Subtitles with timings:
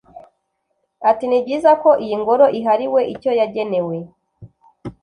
[1.09, 3.97] Ati “Ni byiza ko iyi ngoro ihariwe icyo yagenewe